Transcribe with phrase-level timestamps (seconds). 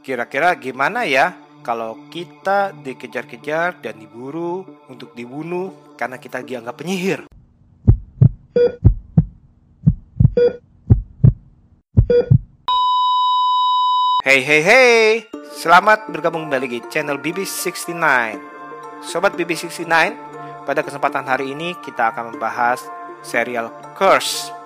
[0.00, 7.28] Kira-kira gimana ya kalau kita dikejar-kejar dan diburu untuk dibunuh karena kita dianggap penyihir?
[14.24, 15.04] Hey hey hey,
[15.52, 18.00] selamat bergabung kembali di channel BB69
[19.04, 19.88] Sobat BB69,
[20.64, 22.88] pada kesempatan hari ini kita akan membahas
[23.20, 24.59] serial Curse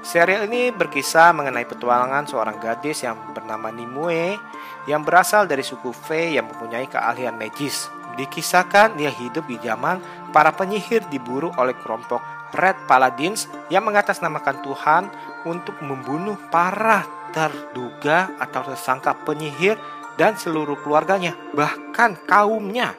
[0.00, 4.40] Serial ini berkisah mengenai petualangan seorang gadis yang bernama Nimue
[4.88, 7.92] yang berasal dari suku Fei yang mempunyai keahlian magis.
[8.16, 10.00] Dikisahkan dia hidup di zaman
[10.32, 12.24] para penyihir diburu oleh kelompok
[12.56, 15.02] Red Paladins yang mengatasnamakan Tuhan
[15.46, 19.78] untuk membunuh para terduga atau tersangka penyihir
[20.18, 22.98] dan seluruh keluarganya, bahkan kaumnya.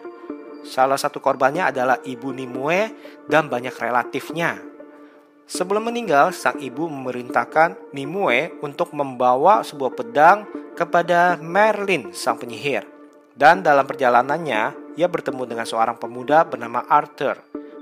[0.63, 2.93] Salah satu korbannya adalah ibu Nimue
[3.27, 4.70] dan banyak relatifnya.
[5.51, 10.47] Sebelum meninggal, sang ibu memerintahkan Nimue untuk membawa sebuah pedang
[10.79, 12.87] kepada Merlin, sang penyihir.
[13.35, 17.35] Dan dalam perjalanannya, ia bertemu dengan seorang pemuda bernama Arthur.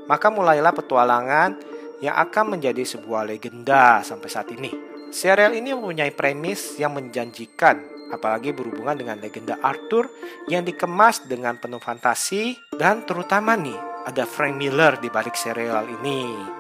[0.09, 1.61] Maka mulailah petualangan
[2.02, 4.73] yang akan menjadi sebuah legenda sampai saat ini.
[5.14, 10.09] Serial ini mempunyai premis yang menjanjikan, apalagi berhubungan dengan legenda Arthur
[10.50, 13.78] yang dikemas dengan penuh fantasi dan terutama nih
[14.09, 16.59] ada Frank Miller di balik serial ini.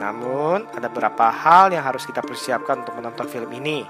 [0.00, 3.84] Namun, ada beberapa hal yang harus kita persiapkan untuk menonton film ini,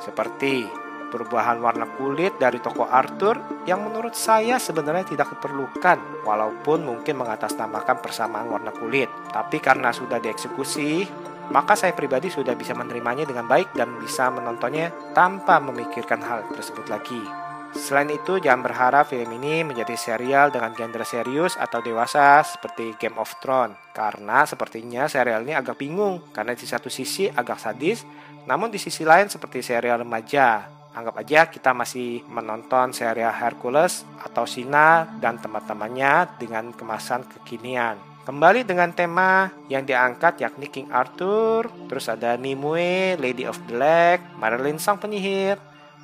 [0.00, 0.64] seperti
[1.12, 8.00] perubahan warna kulit dari toko Arthur yang menurut saya sebenarnya tidak diperlukan walaupun mungkin mengatasnamakan
[8.00, 9.12] persamaan warna kulit.
[9.28, 11.04] Tapi karena sudah dieksekusi,
[11.52, 16.88] maka saya pribadi sudah bisa menerimanya dengan baik dan bisa menontonnya tanpa memikirkan hal tersebut
[16.88, 17.41] lagi.
[17.72, 23.16] Selain itu, jangan berharap film ini menjadi serial dengan genre serius atau dewasa seperti Game
[23.16, 23.76] of Thrones.
[23.96, 28.04] Karena sepertinya serial ini agak bingung, karena di satu sisi agak sadis,
[28.44, 30.68] namun di sisi lain seperti serial remaja.
[30.92, 37.96] Anggap aja kita masih menonton serial Hercules atau Sina dan teman-temannya dengan kemasan kekinian.
[38.22, 44.78] Kembali dengan tema yang diangkat yakni King Arthur, terus ada Nimue, Lady of Black, Marilyn
[44.78, 45.56] sang penyihir,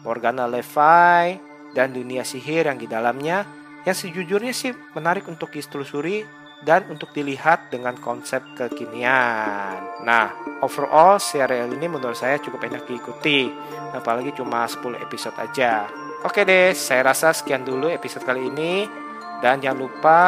[0.03, 3.45] Morgana Le Fay, dan dunia sihir yang di dalamnya
[3.87, 6.25] yang sejujurnya sih menarik untuk ditelusuri
[6.61, 10.03] dan untuk dilihat dengan konsep kekinian.
[10.03, 13.47] Nah, overall serial ini menurut saya cukup enak diikuti,
[13.95, 15.87] apalagi cuma 10 episode aja.
[16.27, 18.91] Oke deh, saya rasa sekian dulu episode kali ini
[19.39, 20.21] dan jangan lupa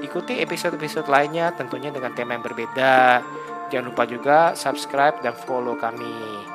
[0.00, 3.20] ikuti episode-episode lainnya tentunya dengan tema yang berbeda.
[3.68, 6.48] Jangan lupa juga subscribe dan follow kami.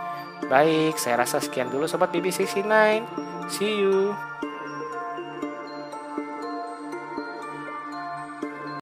[0.49, 3.28] Baik, saya rasa sekian dulu Sobat BB69.
[3.49, 4.15] See you.